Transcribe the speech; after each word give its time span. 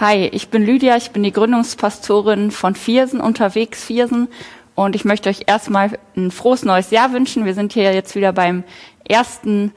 Hi, 0.00 0.26
ich 0.32 0.48
bin 0.48 0.66
Lydia, 0.66 0.96
ich 0.96 1.12
bin 1.12 1.22
die 1.22 1.30
Gründungspastorin 1.30 2.50
von 2.50 2.74
Viersen, 2.74 3.20
unterwegs 3.20 3.84
Viersen. 3.84 4.26
Und 4.74 4.96
ich 4.96 5.04
möchte 5.04 5.28
euch 5.28 5.42
erstmal 5.46 5.96
ein 6.16 6.32
frohes 6.32 6.64
neues 6.64 6.90
Jahr 6.90 7.12
wünschen. 7.12 7.44
Wir 7.44 7.54
sind 7.54 7.72
hier 7.72 7.94
jetzt 7.94 8.16
wieder 8.16 8.32
beim 8.32 8.64
ersten 9.08 9.70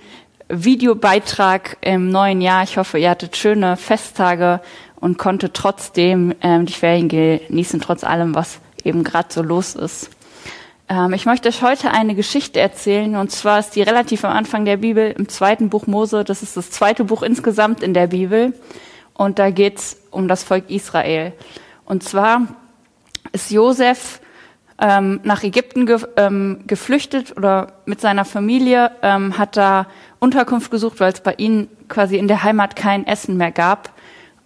Videobeitrag 0.49 1.77
im 1.81 2.09
neuen 2.09 2.41
Jahr. 2.41 2.63
Ich 2.63 2.79
hoffe, 2.79 2.97
ihr 2.97 3.11
hattet 3.11 3.37
schöne 3.37 3.77
Festtage 3.77 4.59
und 4.99 5.19
konntet 5.19 5.53
trotzdem 5.53 6.33
ähm, 6.41 6.65
die 6.65 6.73
Ferien 6.73 7.09
genießen, 7.09 7.79
trotz 7.79 8.03
allem, 8.03 8.33
was 8.33 8.59
eben 8.83 9.03
gerade 9.03 9.31
so 9.31 9.43
los 9.43 9.75
ist. 9.75 10.09
Ähm, 10.89 11.13
ich 11.13 11.27
möchte 11.27 11.47
euch 11.47 11.61
heute 11.61 11.91
eine 11.91 12.15
Geschichte 12.15 12.59
erzählen, 12.59 13.17
und 13.17 13.31
zwar 13.31 13.59
ist 13.59 13.75
die 13.75 13.83
relativ 13.83 14.25
am 14.25 14.35
Anfang 14.35 14.65
der 14.65 14.77
Bibel, 14.77 15.13
im 15.15 15.29
zweiten 15.29 15.69
Buch 15.69 15.85
Mose. 15.85 16.23
Das 16.23 16.41
ist 16.41 16.57
das 16.57 16.71
zweite 16.71 17.03
Buch 17.03 17.21
insgesamt 17.21 17.83
in 17.83 17.93
der 17.93 18.07
Bibel. 18.07 18.53
Und 19.17 19.39
da 19.39 19.49
geht's 19.49 19.97
um 20.11 20.27
das 20.27 20.43
Volk 20.43 20.69
Israel. 20.69 21.33
Und 21.85 22.03
zwar 22.03 22.43
ist 23.33 23.51
Josef 23.51 24.21
ähm, 24.79 25.19
nach 25.23 25.43
Ägypten 25.43 25.87
ge 25.87 25.99
ähm, 26.17 26.63
geflüchtet 26.67 27.35
oder 27.35 27.73
mit 27.85 27.99
seiner 27.99 28.25
Familie, 28.25 28.91
ähm, 29.01 29.37
hat 29.39 29.57
da 29.57 29.87
Unterkunft 30.19 30.69
gesucht, 30.69 30.99
weil 30.99 31.11
es 31.11 31.21
bei 31.21 31.33
ihnen 31.37 31.67
quasi 31.89 32.17
in 32.17 32.27
der 32.27 32.43
Heimat 32.43 32.75
kein 32.75 33.07
Essen 33.07 33.37
mehr 33.37 33.51
gab. 33.51 33.91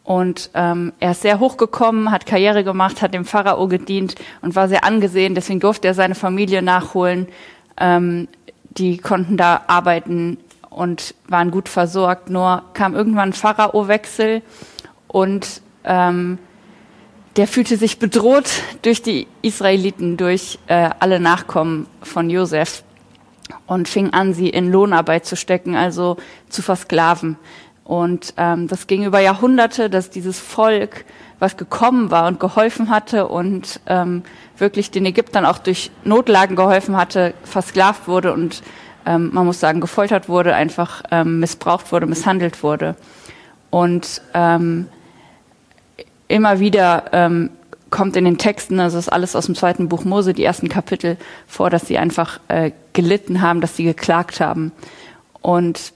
Und 0.03 0.49
ähm, 0.53 0.93
er 0.99 1.12
ist 1.12 1.21
sehr 1.21 1.40
hochgekommen, 1.40 2.12
hat 2.12 2.26
Karriere 2.26 2.63
gemacht, 2.63 3.01
hat 3.01 3.13
dem 3.13 3.26
Pharao 3.26 3.67
gedient 3.67 4.15
und 4.41 4.55
war 4.55 4.67
sehr 4.67 4.84
angesehen. 4.84 5.35
Deswegen 5.35 5.59
durfte 5.59 5.90
er 5.90 5.93
seine 5.93 6.15
Familie 6.15 6.62
nachholen. 6.62 7.27
Ähm, 7.77 8.27
die 8.70 8.98
konnten 8.98 9.35
da 9.35 9.63
arbeiten 9.67 10.38
und 10.71 11.13
waren 11.27 11.52
gut 11.52 11.70
versorgt. 11.70 12.31
Nur 12.31 12.63
kam 12.73 12.95
irgendwann 12.95 13.29
ein 13.29 13.34
Pharao-Wechsel 13.34 14.41
und 15.07 15.62
ähm, 15.84 16.39
der 17.35 17.48
fühlte 17.48 17.77
sich 17.77 17.99
bedroht 17.99 18.49
durch 18.82 19.04
die 19.04 19.27
Israeliten, 19.41 20.18
durch 20.18 20.57
äh, 20.68 20.90
alle 20.99 21.20
Nachkommen 21.20 21.87
von 22.01 22.29
Josef 22.29 22.84
und 23.68 23.87
fing 23.87 24.12
an, 24.12 24.34
sie 24.34 24.49
in 24.49 24.71
Lohnarbeit 24.71 25.26
zu 25.26 25.35
stecken, 25.35 25.76
also 25.76 26.18
zu 26.49 26.62
versklaven. 26.62 27.38
Und 27.84 28.34
ähm, 28.38 28.67
das 28.67 28.88
ging 28.88 29.04
über 29.04 29.20
Jahrhunderte, 29.20 29.90
dass 29.90 30.10
dieses 30.10 30.40
Volk, 30.40 31.05
was 31.40 31.57
gekommen 31.57 32.12
war 32.12 32.27
und 32.27 32.40
geholfen 32.40 32.90
hatte 32.90 33.27
und 33.27 33.82
ähm, 33.88 34.23
wirklich 34.57 34.91
den 34.91 35.05
Ägyptern 35.05 35.45
auch 35.45 35.57
durch 35.57 35.91
Notlagen 36.04 36.55
geholfen 36.55 36.95
hatte, 36.95 37.34
versklavt 37.43 38.07
wurde 38.07 38.32
und 38.32 38.62
ähm, 39.05 39.32
man 39.34 39.46
muss 39.46 39.60
sagen, 39.60 39.82
gefoltert 39.82 40.30
wurde, 40.30 40.55
einfach 40.55 41.04
ähm, 41.12 41.40
missbraucht 41.40 41.91
wurde, 41.91 42.05
misshandelt 42.05 42.63
wurde. 42.63 42.96
Und 43.70 44.21
ähm, 44.34 44.88
immer 46.27 46.60
wieder 46.60 47.05
ähm, 47.12 47.49
kommt 47.90 48.16
in 48.16 48.26
den 48.26 48.38
Texten, 48.38 48.79
also 48.79 48.98
ist 48.98 49.12
alles 49.12 49.35
aus 49.35 49.46
dem 49.46 49.55
zweiten 49.55 49.90
Buch 49.90 50.05
Mose, 50.05 50.34
die 50.34 50.44
ersten 50.44 50.70
Kapitel 50.70 51.18
vor, 51.48 51.70
dass 51.70 51.88
sie 51.88 51.98
einfach 51.98 52.40
äh, 52.48 52.72
gelitten 52.94 53.41
haben, 53.41 53.62
dass 53.62 53.76
sie 53.76 53.84
geklagt 53.84 54.40
haben. 54.40 54.72
Und 55.41 55.94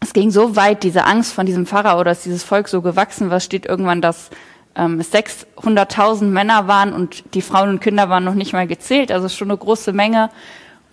es 0.00 0.12
ging 0.12 0.30
so 0.30 0.56
weit, 0.56 0.82
diese 0.82 1.04
Angst 1.04 1.32
von 1.32 1.46
diesem 1.46 1.66
Pharao, 1.66 2.04
dass 2.04 2.22
dieses 2.22 2.42
Volk 2.42 2.68
so 2.68 2.82
gewachsen 2.82 3.30
war, 3.30 3.40
steht 3.40 3.66
irgendwann, 3.66 4.00
dass 4.00 4.30
ähm, 4.76 5.00
es 5.00 5.12
600.000 5.12 6.24
Männer 6.24 6.68
waren 6.68 6.92
und 6.92 7.34
die 7.34 7.42
Frauen 7.42 7.68
und 7.68 7.80
Kinder 7.80 8.08
waren 8.08 8.24
noch 8.24 8.34
nicht 8.34 8.52
mal 8.52 8.66
gezählt, 8.66 9.10
also 9.10 9.28
schon 9.28 9.50
eine 9.50 9.58
große 9.58 9.92
Menge. 9.92 10.30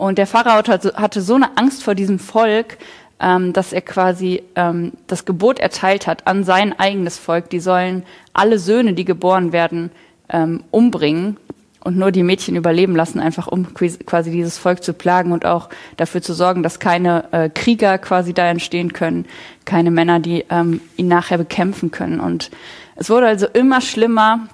Und 0.01 0.17
der 0.17 0.25
Pharao 0.25 0.63
hatte 0.63 1.21
so 1.21 1.35
eine 1.35 1.59
Angst 1.59 1.83
vor 1.83 1.93
diesem 1.93 2.17
Volk, 2.17 2.79
ähm, 3.19 3.53
dass 3.53 3.71
er 3.71 3.81
quasi 3.81 4.41
ähm, 4.55 4.93
das 5.05 5.25
Gebot 5.25 5.59
erteilt 5.59 6.07
hat 6.07 6.25
an 6.25 6.43
sein 6.43 6.73
eigenes 6.79 7.19
Volk. 7.19 7.51
Die 7.51 7.59
sollen 7.59 8.01
alle 8.33 8.57
Söhne, 8.57 8.93
die 8.93 9.05
geboren 9.05 9.51
werden, 9.51 9.91
ähm, 10.29 10.63
umbringen 10.71 11.37
und 11.83 11.97
nur 11.97 12.11
die 12.11 12.23
Mädchen 12.23 12.55
überleben 12.55 12.95
lassen, 12.95 13.19
einfach 13.19 13.45
um 13.45 13.75
quasi 13.75 14.31
dieses 14.31 14.57
Volk 14.57 14.83
zu 14.83 14.93
plagen 14.93 15.31
und 15.31 15.45
auch 15.45 15.69
dafür 15.97 16.23
zu 16.23 16.33
sorgen, 16.33 16.63
dass 16.63 16.79
keine 16.79 17.25
äh, 17.31 17.49
Krieger 17.49 17.99
quasi 17.99 18.33
da 18.33 18.47
entstehen 18.47 18.93
können, 18.93 19.27
keine 19.65 19.91
Männer, 19.91 20.19
die 20.19 20.45
ähm, 20.49 20.81
ihn 20.97 21.09
nachher 21.09 21.37
bekämpfen 21.37 21.91
können. 21.91 22.19
Und 22.19 22.49
es 22.95 23.11
wurde 23.11 23.27
also 23.27 23.45
immer 23.45 23.81
schlimmer, 23.81 24.47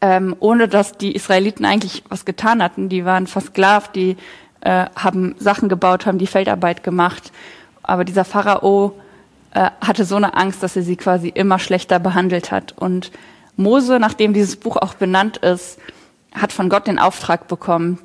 ähm, 0.00 0.34
ohne 0.40 0.68
dass 0.68 0.92
die 0.92 1.14
Israeliten 1.14 1.66
eigentlich 1.66 2.02
was 2.08 2.24
getan 2.24 2.62
hatten. 2.62 2.88
Die 2.88 3.04
waren 3.04 3.26
versklavt, 3.26 3.94
die 3.94 4.16
äh, 4.64 4.86
haben 4.96 5.36
Sachen 5.38 5.68
gebaut, 5.68 6.06
haben 6.06 6.18
die 6.18 6.26
Feldarbeit 6.26 6.82
gemacht 6.82 7.32
aber 7.84 8.04
dieser 8.04 8.24
Pharao 8.24 8.98
äh, 9.52 9.70
hatte 9.80 10.04
so 10.04 10.16
eine 10.16 10.34
Angst, 10.34 10.62
dass 10.62 10.74
er 10.74 10.82
sie 10.82 10.96
quasi 10.96 11.28
immer 11.28 11.60
schlechter 11.60 12.00
behandelt 12.00 12.50
hat. 12.50 12.72
Und 12.76 13.12
Mose, 13.56 14.00
nachdem 14.00 14.32
dieses 14.32 14.56
Buch 14.56 14.76
auch 14.76 14.94
benannt 14.94 15.36
ist, 15.36 15.78
hat 16.34 16.50
von 16.50 16.68
Gott 16.68 16.88
den 16.88 16.98
Auftrag 16.98 17.46
bekommen, 17.46 18.00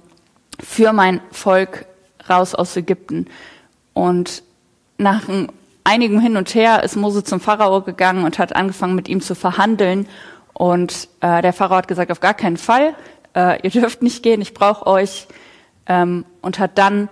für 0.62 0.94
mein 0.94 1.22
Volk 1.31 1.86
raus 2.30 2.53
aus 2.53 2.75
Ägypten. 2.75 3.28
Und 3.94 4.44
nach 4.98 5.24
einigem 5.86 6.19
Hin 6.19 6.38
und 6.38 6.53
Her 6.53 6.84
ist 6.84 6.98
Mose 6.98 7.24
zum 7.24 7.40
Pharao 7.40 7.81
gegangen 7.81 8.25
und 8.25 8.38
hat 8.38 8.56
angefangen, 8.56 8.96
mit 8.96 9.08
ihm 9.08 9.22
zu 9.22 9.34
verhandeln. 9.34 10.08
Und 10.53 11.08
äh, 11.22 11.42
der 11.42 11.53
Pharao 11.53 11.78
hat 11.78 11.88
gesagt, 11.88 12.12
auf 12.12 12.19
gar 12.19 12.34
keinen 12.34 12.58
Fall, 12.58 12.94
äh, 13.34 13.62
ihr 13.62 13.69
dürft 13.72 14.03
nicht 14.03 14.22
gehen, 14.22 14.42
ich 14.42 14.53
brauche 14.53 14.86
euch. 14.86 15.28
Ähm, 15.89 16.23
und 16.41 16.59
hat 16.59 16.77
dann 16.77 17.09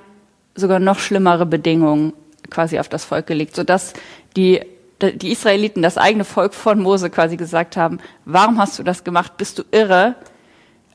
sogar 0.56 0.80
noch 0.80 1.00
schlimmere 1.00 1.46
Bedingungen 1.46 2.14
quasi 2.50 2.80
auf 2.80 2.88
das 2.88 3.04
Volk 3.04 3.28
gelegt, 3.28 3.56
sodass 3.56 3.94
die, 4.36 4.62
die 5.02 5.32
Israeliten, 5.32 5.82
das 5.82 5.98
eigene 5.98 6.24
Volk 6.24 6.54
von 6.54 6.82
Mose 6.82 7.10
quasi 7.10 7.38
gesagt 7.38 7.76
haben, 7.76 8.00
warum 8.26 8.60
hast 8.60 8.80
du 8.80 8.84
das 8.84 9.04
gemacht? 9.04 9.38
Bist 9.38 9.60
du 9.60 9.64
irre? 9.72 10.16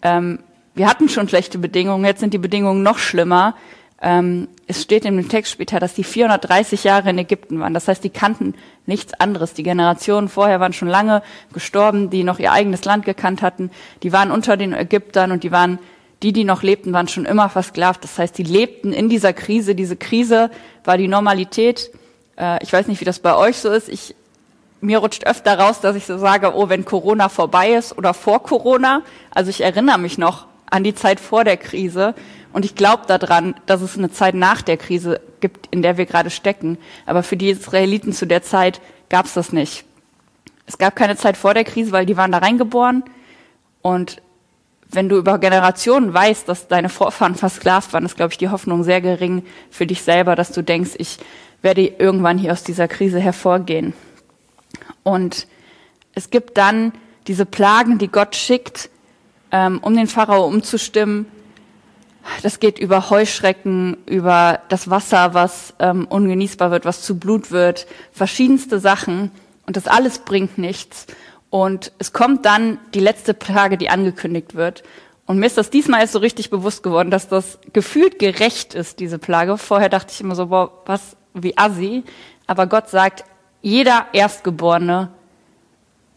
Ähm, 0.02 0.38
wir 0.74 0.88
hatten 0.88 1.08
schon 1.08 1.28
schlechte 1.28 1.58
Bedingungen, 1.58 2.04
jetzt 2.04 2.20
sind 2.20 2.32
die 2.32 2.38
Bedingungen 2.38 2.82
noch 2.82 2.98
schlimmer. 2.98 3.54
Ähm, 4.00 4.48
es 4.66 4.82
steht 4.82 5.04
in 5.04 5.16
dem 5.16 5.28
Text 5.28 5.52
später, 5.52 5.78
dass 5.78 5.94
die 5.94 6.02
430 6.02 6.82
Jahre 6.82 7.10
in 7.10 7.18
Ägypten 7.18 7.60
waren. 7.60 7.74
Das 7.74 7.86
heißt, 7.86 8.02
die 8.02 8.10
kannten 8.10 8.54
nichts 8.84 9.14
anderes. 9.14 9.54
Die 9.54 9.62
Generationen 9.62 10.28
vorher 10.28 10.58
waren 10.58 10.72
schon 10.72 10.88
lange 10.88 11.22
gestorben, 11.52 12.10
die 12.10 12.24
noch 12.24 12.40
ihr 12.40 12.50
eigenes 12.50 12.84
Land 12.84 13.04
gekannt 13.04 13.42
hatten. 13.42 13.70
Die 14.02 14.12
waren 14.12 14.32
unter 14.32 14.56
den 14.56 14.72
Ägyptern 14.72 15.30
und 15.30 15.44
die 15.44 15.52
waren 15.52 15.78
die, 16.22 16.32
die 16.32 16.44
noch 16.44 16.62
lebten, 16.62 16.92
waren 16.92 17.08
schon 17.08 17.24
immer 17.24 17.48
versklavt. 17.48 18.04
Das 18.04 18.18
heißt, 18.18 18.36
die 18.38 18.44
lebten 18.44 18.92
in 18.92 19.08
dieser 19.08 19.32
Krise. 19.32 19.74
Diese 19.74 19.96
Krise 19.96 20.50
war 20.84 20.96
die 20.96 21.08
Normalität. 21.08 21.90
Äh, 22.36 22.62
ich 22.62 22.72
weiß 22.72 22.86
nicht, 22.86 23.00
wie 23.00 23.04
das 23.04 23.18
bei 23.18 23.34
euch 23.34 23.58
so 23.58 23.70
ist. 23.70 23.88
Ich, 23.88 24.14
mir 24.80 24.98
rutscht 24.98 25.26
öfter 25.26 25.58
raus, 25.58 25.80
dass 25.80 25.96
ich 25.96 26.06
so 26.06 26.18
sage, 26.18 26.54
oh, 26.54 26.68
wenn 26.68 26.84
Corona 26.84 27.28
vorbei 27.28 27.72
ist 27.72 27.96
oder 27.96 28.14
vor 28.14 28.42
Corona. 28.42 29.02
Also 29.30 29.50
ich 29.50 29.62
erinnere 29.62 29.98
mich 29.98 30.18
noch 30.18 30.46
an 30.70 30.84
die 30.84 30.94
Zeit 30.94 31.20
vor 31.20 31.44
der 31.44 31.56
Krise. 31.56 32.14
Und 32.52 32.64
ich 32.64 32.74
glaube 32.74 33.04
daran, 33.06 33.54
dass 33.66 33.80
es 33.80 33.96
eine 33.96 34.10
Zeit 34.10 34.34
nach 34.34 34.62
der 34.62 34.76
Krise 34.76 35.20
gibt, 35.40 35.68
in 35.70 35.82
der 35.82 35.96
wir 35.96 36.06
gerade 36.06 36.30
stecken. 36.30 36.78
Aber 37.06 37.22
für 37.22 37.36
die 37.36 37.50
Israeliten 37.50 38.12
zu 38.12 38.26
der 38.26 38.42
Zeit 38.42 38.80
gab 39.08 39.26
es 39.26 39.34
das 39.34 39.52
nicht. 39.52 39.84
Es 40.66 40.78
gab 40.78 40.94
keine 40.94 41.16
Zeit 41.16 41.36
vor 41.36 41.54
der 41.54 41.64
Krise, 41.64 41.92
weil 41.92 42.06
die 42.06 42.16
waren 42.16 42.32
da 42.32 42.38
reingeboren. 42.38 43.04
Und 43.80 44.22
wenn 44.92 45.08
du 45.08 45.16
über 45.16 45.38
Generationen 45.38 46.12
weißt, 46.12 46.48
dass 46.48 46.68
deine 46.68 46.88
Vorfahren 46.88 47.34
versklavt 47.34 47.92
waren, 47.92 48.04
ist, 48.04 48.16
glaube 48.16 48.32
ich, 48.32 48.38
die 48.38 48.50
Hoffnung 48.50 48.84
sehr 48.84 49.00
gering 49.00 49.44
für 49.70 49.86
dich 49.86 50.02
selber, 50.02 50.36
dass 50.36 50.52
du 50.52 50.62
denkst, 50.62 50.92
ich 50.98 51.18
werde 51.62 51.86
irgendwann 51.86 52.38
hier 52.38 52.52
aus 52.52 52.62
dieser 52.62 52.88
Krise 52.88 53.18
hervorgehen. 53.18 53.94
Und 55.02 55.46
es 56.14 56.30
gibt 56.30 56.58
dann 56.58 56.92
diese 57.26 57.46
Plagen, 57.46 57.98
die 57.98 58.08
Gott 58.08 58.36
schickt, 58.36 58.90
ähm, 59.50 59.78
um 59.82 59.96
den 59.96 60.06
Pharao 60.08 60.46
umzustimmen. 60.46 61.26
Das 62.42 62.60
geht 62.60 62.78
über 62.78 63.10
Heuschrecken, 63.10 63.96
über 64.06 64.60
das 64.68 64.90
Wasser, 64.90 65.34
was 65.34 65.74
ähm, 65.78 66.06
ungenießbar 66.06 66.70
wird, 66.70 66.84
was 66.84 67.02
zu 67.02 67.18
Blut 67.18 67.50
wird, 67.50 67.86
verschiedenste 68.12 68.78
Sachen. 68.78 69.30
Und 69.66 69.76
das 69.76 69.86
alles 69.86 70.20
bringt 70.20 70.58
nichts. 70.58 71.06
Und 71.52 71.92
es 71.98 72.14
kommt 72.14 72.46
dann 72.46 72.78
die 72.94 73.00
letzte 73.00 73.34
Plage, 73.34 73.76
die 73.76 73.90
angekündigt 73.90 74.54
wird. 74.54 74.82
Und 75.26 75.38
mir 75.38 75.44
ist 75.44 75.58
das 75.58 75.68
diesmal 75.68 76.00
erst 76.00 76.14
so 76.14 76.18
richtig 76.18 76.48
bewusst 76.48 76.82
geworden, 76.82 77.10
dass 77.10 77.28
das 77.28 77.58
gefühlt 77.74 78.18
gerecht 78.18 78.72
ist, 78.72 79.00
diese 79.00 79.18
Plage. 79.18 79.58
Vorher 79.58 79.90
dachte 79.90 80.12
ich 80.14 80.22
immer 80.22 80.34
so, 80.34 80.46
boah, 80.46 80.72
was, 80.86 81.14
wie 81.34 81.58
assi. 81.58 82.04
Aber 82.46 82.66
Gott 82.66 82.88
sagt, 82.88 83.26
jeder 83.60 84.06
Erstgeborene 84.14 85.10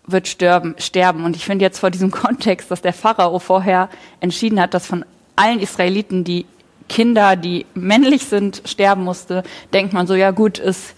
wird 0.07 0.29
sterben, 0.29 0.73
sterben. 0.77 1.25
Und 1.25 1.35
ich 1.35 1.43
finde 1.43 1.65
jetzt 1.65 1.79
vor 1.79 1.91
diesem 1.91 2.11
Kontext, 2.11 2.71
dass 2.71 2.81
der 2.81 2.93
Pharao 2.93 3.39
vorher 3.39 3.89
entschieden 4.21 4.61
hat, 4.61 4.73
dass 4.73 4.87
von 4.87 5.03
allen 5.35 5.59
Israeliten 5.59 6.23
die 6.23 6.45
Kinder, 6.87 7.35
die 7.35 7.65
männlich 7.73 8.27
sind, 8.27 8.61
sterben 8.63 9.03
musste, 9.03 9.43
denkt 9.73 9.91
man 9.91 10.07
so, 10.07 10.15
ja 10.15 10.31
gut, 10.31 10.59
ist 10.59 10.95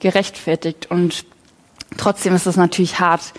gerechtfertigt. 0.00 0.90
Und 0.90 1.24
trotzdem 1.96 2.34
ist 2.34 2.46
es 2.46 2.56
natürlich 2.56 3.00
hart. 3.00 3.32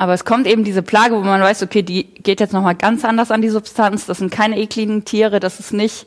Aber 0.00 0.14
es 0.14 0.24
kommt 0.24 0.46
eben 0.46 0.62
diese 0.62 0.82
Plage, 0.82 1.16
wo 1.16 1.22
man 1.22 1.40
weiß, 1.40 1.64
okay, 1.64 1.82
die 1.82 2.04
geht 2.04 2.38
jetzt 2.38 2.52
nochmal 2.52 2.76
ganz 2.76 3.04
anders 3.04 3.32
an 3.32 3.42
die 3.42 3.48
Substanz. 3.48 4.06
Das 4.06 4.18
sind 4.18 4.30
keine 4.30 4.56
ekligen 4.56 5.04
Tiere, 5.04 5.40
das 5.40 5.58
ist 5.58 5.72
nicht 5.72 6.06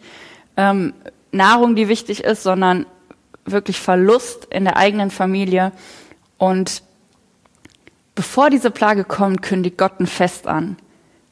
ähm, 0.56 0.94
Nahrung, 1.34 1.76
die 1.76 1.90
wichtig 1.90 2.24
ist, 2.24 2.42
sondern 2.42 2.86
wirklich 3.44 3.82
Verlust 3.82 4.46
in 4.46 4.64
der 4.64 4.78
eigenen 4.78 5.12
Familie. 5.12 5.74
Und 6.38 6.84
bevor 8.16 8.50
diese 8.50 8.72
Plage 8.72 9.04
kommt, 9.04 9.42
kündigt 9.42 9.78
Gott 9.78 10.00
ein 10.00 10.08
Fest 10.08 10.48
an. 10.48 10.78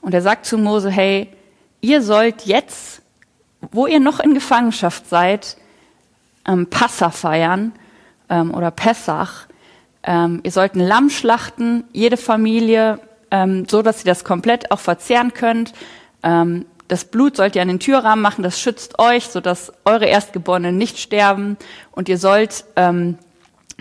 Und 0.02 0.14
er 0.14 0.22
sagt 0.22 0.46
zu 0.46 0.58
Mose, 0.58 0.90
hey, 0.90 1.30
ihr 1.80 2.02
sollt 2.02 2.46
jetzt, 2.46 3.02
wo 3.72 3.88
ihr 3.88 4.02
noch 4.02 4.20
in 4.20 4.34
Gefangenschaft 4.34 5.08
seid, 5.08 5.56
ähm, 6.46 6.68
Passa 6.68 7.10
feiern 7.10 7.72
ähm, 8.28 8.54
oder 8.54 8.70
Pessach. 8.70 9.48
Ähm, 10.04 10.40
ihr 10.44 10.52
sollt 10.52 10.76
ein 10.76 10.88
Lamm 10.88 11.10
schlachten, 11.10 11.84
jede 11.92 12.18
Familie, 12.18 13.00
ähm, 13.32 13.68
so 13.70 13.82
dass 13.82 14.00
ihr 14.00 14.06
das 14.06 14.24
komplett 14.24 14.72
auch 14.72 14.80
verzehren 14.80 15.34
könnt. 15.34 15.74
Ähm, 16.24 16.66
das 16.88 17.06
Blut 17.06 17.36
sollt 17.36 17.56
ihr 17.56 17.62
an 17.62 17.68
den 17.68 17.80
Türrahmen 17.80 18.22
machen, 18.22 18.44
das 18.44 18.60
schützt 18.60 18.98
euch, 18.98 19.28
so 19.28 19.42
dass 19.42 19.72
eure 19.86 20.06
Erstgeborenen 20.06 20.78
nicht 20.78 20.98
sterben. 20.98 21.58
Und 21.92 22.10
ihr 22.10 22.18
sollt 22.18 22.66
ähm, 22.76 23.18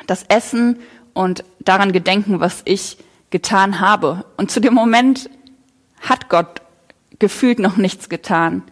das 0.06 0.24
essen 0.28 0.80
und 1.14 1.42
daran 1.60 1.92
gedenken, 1.92 2.40
was 2.40 2.62
ich 2.64 2.98
getan 3.30 3.80
habe. 3.80 4.24
Und 4.36 4.50
zu 4.50 4.60
dem 4.60 4.74
Moment 4.74 5.30
hat 6.00 6.28
Gott 6.28 6.60
gefühlt 7.18 7.58
noch 7.58 7.76
nichts 7.76 8.08
getan. 8.08 8.62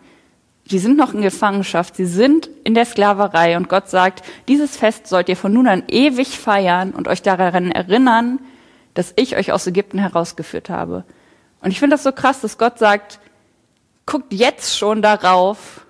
Sie 0.68 0.78
sind 0.80 0.96
noch 0.96 1.14
in 1.14 1.22
Gefangenschaft, 1.22 1.94
sie 1.94 2.06
sind 2.06 2.50
in 2.64 2.74
der 2.74 2.86
Sklaverei 2.86 3.56
und 3.56 3.68
Gott 3.68 3.88
sagt, 3.88 4.24
dieses 4.48 4.76
Fest 4.76 5.06
sollt 5.06 5.28
ihr 5.28 5.36
von 5.36 5.52
nun 5.52 5.68
an 5.68 5.84
ewig 5.86 6.38
feiern 6.38 6.90
und 6.90 7.06
euch 7.06 7.22
daran 7.22 7.70
erinnern, 7.70 8.40
dass 8.94 9.12
ich 9.14 9.36
euch 9.36 9.52
aus 9.52 9.66
Ägypten 9.68 9.98
herausgeführt 9.98 10.68
habe. 10.68 11.04
Und 11.60 11.70
ich 11.70 11.78
finde 11.78 11.94
das 11.94 12.02
so 12.02 12.10
krass, 12.10 12.40
dass 12.40 12.58
Gott 12.58 12.80
sagt, 12.80 13.20
guckt 14.06 14.32
jetzt 14.32 14.76
schon 14.76 15.02
darauf, 15.02 15.86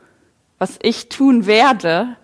was 0.59 0.79
ich 0.83 1.09
tun 1.09 1.47
werde, 1.47 2.17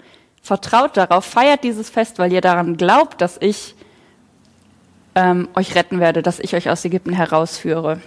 vertraut 0.42 0.96
darauf, 0.96 1.24
feiert 1.24 1.64
dieses 1.64 1.88
Fest, 1.88 2.18
weil 2.18 2.32
ihr 2.32 2.40
daran 2.42 2.76
glaubt, 2.76 3.20
dass 3.22 3.38
ich 3.40 3.74
ähm, 5.14 5.48
euch 5.54 5.74
retten 5.74 6.00
werde, 6.00 6.22
dass 6.22 6.38
ich 6.38 6.54
euch 6.54 6.68
aus 6.68 6.84
Ägypten 6.84 7.12
herausführe. 7.12 8.00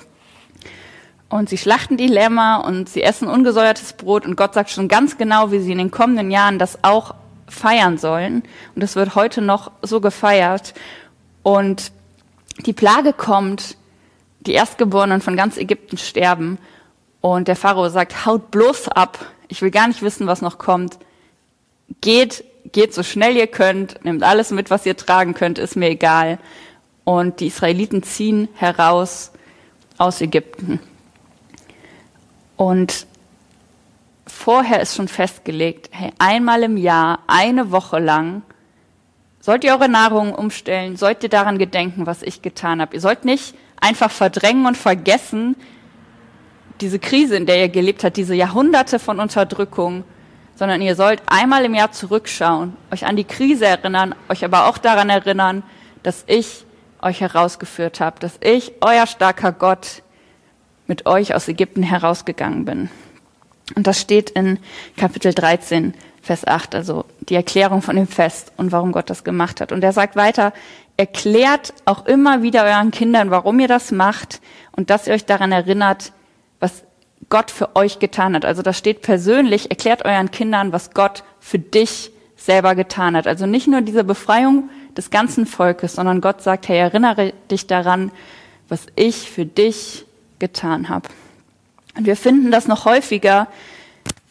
Und 1.35 1.49
sie 1.49 1.57
schlachten 1.57 1.97
die 1.97 2.07
Lämmer 2.07 2.63
und 2.65 2.87
sie 2.87 3.03
essen 3.03 3.27
ungesäuertes 3.27 3.91
Brot 3.91 4.25
und 4.25 4.37
Gott 4.37 4.53
sagt 4.53 4.69
schon 4.69 4.87
ganz 4.87 5.17
genau, 5.17 5.51
wie 5.51 5.59
sie 5.59 5.73
in 5.73 5.77
den 5.77 5.91
kommenden 5.91 6.31
Jahren 6.31 6.59
das 6.59 6.81
auch 6.81 7.13
feiern 7.49 7.97
sollen. 7.97 8.43
Und 8.73 8.81
es 8.81 8.95
wird 8.95 9.15
heute 9.15 9.41
noch 9.41 9.71
so 9.81 9.99
gefeiert. 9.99 10.73
Und 11.43 11.91
die 12.65 12.71
Plage 12.71 13.11
kommt, 13.11 13.75
die 14.39 14.53
Erstgeborenen 14.53 15.19
von 15.19 15.35
ganz 15.35 15.57
Ägypten 15.57 15.97
sterben. 15.97 16.57
Und 17.19 17.49
der 17.49 17.57
Pharao 17.57 17.89
sagt, 17.89 18.25
haut 18.25 18.49
bloß 18.49 18.87
ab. 18.87 19.19
Ich 19.49 19.61
will 19.61 19.71
gar 19.71 19.89
nicht 19.89 20.01
wissen, 20.01 20.27
was 20.27 20.41
noch 20.41 20.57
kommt. 20.57 20.99
Geht, 21.99 22.45
geht 22.71 22.93
so 22.93 23.03
schnell 23.03 23.35
ihr 23.35 23.47
könnt, 23.47 24.05
nehmt 24.05 24.23
alles 24.23 24.51
mit, 24.51 24.69
was 24.69 24.85
ihr 24.85 24.95
tragen 24.95 25.33
könnt, 25.33 25.59
ist 25.59 25.75
mir 25.75 25.89
egal. 25.89 26.39
Und 27.03 27.41
die 27.41 27.47
Israeliten 27.47 28.03
ziehen 28.03 28.47
heraus 28.55 29.33
aus 29.97 30.21
Ägypten. 30.21 30.79
Und 32.57 33.07
vorher 34.27 34.81
ist 34.81 34.95
schon 34.95 35.07
festgelegt, 35.07 35.89
hey, 35.91 36.11
einmal 36.19 36.63
im 36.63 36.77
Jahr, 36.77 37.19
eine 37.27 37.71
Woche 37.71 37.99
lang, 37.99 38.41
sollt 39.39 39.63
ihr 39.63 39.73
eure 39.73 39.89
Nahrung 39.89 40.33
umstellen, 40.33 40.97
sollt 40.97 41.23
ihr 41.23 41.29
daran 41.29 41.57
gedenken, 41.57 42.05
was 42.05 42.23
ich 42.23 42.41
getan 42.41 42.81
habe. 42.81 42.95
Ihr 42.95 43.01
sollt 43.01 43.25
nicht 43.25 43.55
einfach 43.79 44.09
verdrängen 44.09 44.65
und 44.65 44.77
vergessen, 44.77 45.55
diese 46.81 46.99
Krise, 46.99 47.37
in 47.37 47.45
der 47.45 47.59
ihr 47.59 47.69
gelebt 47.69 48.03
habt, 48.03 48.17
diese 48.17 48.35
Jahrhunderte 48.35 48.99
von 48.99 49.19
Unterdrückung, 49.19 50.03
sondern 50.55 50.81
ihr 50.81 50.95
sollt 50.95 51.21
einmal 51.27 51.65
im 51.65 51.75
Jahr 51.75 51.91
zurückschauen, 51.91 52.75
euch 52.91 53.05
an 53.05 53.15
die 53.15 53.23
Krise 53.23 53.65
erinnern, 53.65 54.15
euch 54.29 54.43
aber 54.43 54.67
auch 54.67 54.77
daran 54.77 55.09
erinnern, 55.09 55.63
dass 56.03 56.23
ich 56.27 56.65
euch 57.01 57.21
herausgeführt 57.21 57.99
habe, 57.99 58.19
dass 58.19 58.37
ich, 58.41 58.73
euer 58.81 59.05
starker 59.05 59.51
Gott, 59.51 60.01
mit 60.87 61.05
euch 61.05 61.33
aus 61.33 61.47
Ägypten 61.47 61.83
herausgegangen 61.83 62.65
bin. 62.65 62.89
Und 63.75 63.87
das 63.87 63.99
steht 63.99 64.29
in 64.31 64.59
Kapitel 64.95 65.33
13, 65.33 65.93
Vers 66.21 66.45
8, 66.47 66.75
also 66.75 67.05
die 67.19 67.35
Erklärung 67.35 67.81
von 67.81 67.95
dem 67.95 68.07
Fest 68.07 68.51
und 68.57 68.71
warum 68.71 68.91
Gott 68.91 69.09
das 69.09 69.23
gemacht 69.23 69.61
hat. 69.61 69.71
Und 69.71 69.83
er 69.83 69.93
sagt 69.93 70.15
weiter, 70.15 70.53
erklärt 70.97 71.73
auch 71.85 72.05
immer 72.05 72.41
wieder 72.41 72.63
euren 72.63 72.91
Kindern, 72.91 73.31
warum 73.31 73.59
ihr 73.59 73.67
das 73.67 73.91
macht 73.91 74.41
und 74.71 74.89
dass 74.89 75.07
ihr 75.07 75.13
euch 75.13 75.25
daran 75.25 75.51
erinnert, 75.51 76.13
was 76.59 76.83
Gott 77.29 77.51
für 77.51 77.75
euch 77.75 77.99
getan 77.99 78.35
hat. 78.35 78.45
Also 78.45 78.61
das 78.61 78.77
steht 78.77 79.01
persönlich, 79.01 79.69
erklärt 79.69 80.05
euren 80.05 80.31
Kindern, 80.31 80.71
was 80.71 80.91
Gott 80.91 81.23
für 81.39 81.59
dich 81.59 82.11
selber 82.37 82.75
getan 82.75 83.15
hat. 83.15 83.27
Also 83.27 83.45
nicht 83.45 83.67
nur 83.67 83.81
diese 83.81 84.03
Befreiung 84.03 84.69
des 84.95 85.09
ganzen 85.09 85.45
Volkes, 85.45 85.93
sondern 85.93 86.21
Gott 86.21 86.41
sagt, 86.41 86.67
hey, 86.67 86.77
erinnere 86.77 87.33
dich 87.51 87.67
daran, 87.67 88.11
was 88.69 88.87
ich 88.95 89.29
für 89.29 89.45
dich 89.45 90.04
getan 90.39 90.89
habe. 90.89 91.09
Und 91.97 92.05
wir 92.05 92.15
finden 92.15 92.51
das 92.51 92.67
noch 92.67 92.85
häufiger 92.85 93.47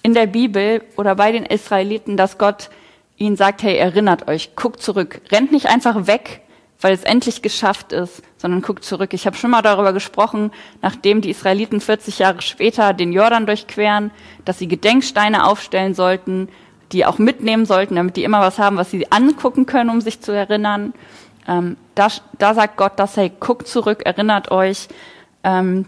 in 0.02 0.14
der 0.14 0.26
Bibel 0.26 0.82
oder 0.96 1.14
bei 1.14 1.32
den 1.32 1.46
Israeliten, 1.46 2.16
dass 2.16 2.38
Gott 2.38 2.70
ihnen 3.16 3.36
sagt, 3.36 3.62
hey, 3.62 3.76
erinnert 3.76 4.28
euch, 4.28 4.54
guckt 4.56 4.82
zurück, 4.82 5.20
rennt 5.30 5.52
nicht 5.52 5.66
einfach 5.66 6.06
weg, 6.06 6.42
weil 6.80 6.92
es 6.92 7.04
endlich 7.04 7.40
geschafft 7.40 7.92
ist, 7.92 8.22
sondern 8.36 8.60
guckt 8.60 8.84
zurück. 8.84 9.14
Ich 9.14 9.26
habe 9.26 9.36
schon 9.36 9.50
mal 9.50 9.62
darüber 9.62 9.94
gesprochen, 9.94 10.52
nachdem 10.82 11.22
die 11.22 11.30
Israeliten 11.30 11.80
40 11.80 12.18
Jahre 12.18 12.42
später 12.42 12.92
den 12.92 13.12
Jordan 13.12 13.46
durchqueren, 13.46 14.10
dass 14.44 14.58
sie 14.58 14.68
Gedenksteine 14.68 15.46
aufstellen 15.46 15.94
sollten, 15.94 16.48
die 16.92 17.06
auch 17.06 17.18
mitnehmen 17.18 17.64
sollten, 17.64 17.96
damit 17.96 18.16
die 18.16 18.24
immer 18.24 18.40
was 18.40 18.58
haben, 18.58 18.76
was 18.76 18.90
sie 18.90 19.10
angucken 19.10 19.64
können, 19.64 19.88
um 19.88 20.02
sich 20.02 20.20
zu 20.20 20.32
erinnern. 20.32 20.92
Ähm, 21.48 21.76
da, 21.94 22.08
da 22.38 22.52
sagt 22.52 22.76
Gott, 22.76 22.98
dass 22.98 23.16
hey, 23.16 23.32
guckt 23.40 23.66
zurück, 23.66 24.02
erinnert 24.04 24.50
euch. 24.50 24.88
Ähm, 25.44 25.87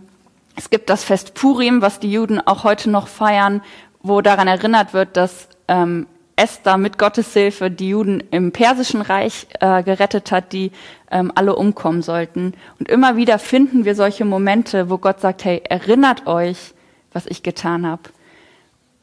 es 0.55 0.70
gibt 0.70 0.88
das 0.88 1.05
Fest 1.05 1.35
Purim, 1.35 1.82
was 1.82 1.99
die 1.99 2.12
Juden 2.12 2.41
auch 2.41 2.64
heute 2.64 2.88
noch 2.91 3.08
feiern, 3.08 3.62
wo 4.03 4.20
daran 4.20 4.49
erinnert 4.49 4.94
wird, 4.94 5.17
dass 5.17 5.49
ähm, 5.69 6.06
Esther 6.37 6.76
mit 6.76 6.99
Gottes 6.99 7.32
Hilfe 7.32 7.70
die 7.70 7.88
Juden 7.88 8.23
im 8.31 8.53
Persischen 8.53 9.00
Reich 9.00 9.47
äh, 9.61 9.82
gerettet 9.82 10.31
hat, 10.31 10.53
die 10.53 10.70
ähm, 11.11 11.32
alle 11.35 11.56
umkommen 11.56 12.03
sollten. 12.03 12.53
Und 12.79 12.88
immer 12.88 13.17
wieder 13.17 13.38
finden 13.38 13.85
wir 13.85 13.94
solche 13.94 14.25
Momente, 14.26 14.91
wo 14.91 14.99
Gott 14.99 15.20
sagt, 15.20 15.44
hey, 15.44 15.62
erinnert 15.69 16.26
euch, 16.26 16.75
was 17.12 17.26
ich 17.26 17.43
getan 17.43 17.87
habe. 17.87 18.02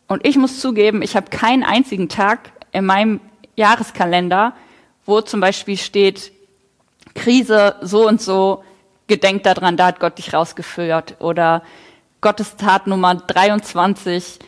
Und 0.08 0.28
ich 0.28 0.38
muss 0.38 0.60
zugeben, 0.60 1.02
ich 1.02 1.16
habe 1.16 1.30
keinen 1.32 1.64
einzigen 1.64 2.08
Tag 2.08 2.52
in 2.72 2.86
meinem 2.86 3.20
Jahreskalender, 3.56 4.54
wo 5.06 5.22
zum 5.22 5.40
Beispiel 5.40 5.78
steht, 5.78 6.32
Krise 7.16 7.76
so 7.82 8.08
und 8.08 8.22
so, 8.22 8.64
gedenkt 9.08 9.46
daran, 9.46 9.77
da 9.77 9.88
hat 9.88 10.00
Gott 10.00 10.18
dich 10.18 10.34
rausgeführt. 10.34 11.18
Oder 11.20 11.63
Gottes 12.22 12.56
Tat 12.56 12.88
Nummer 12.88 13.16
23, 13.16 14.39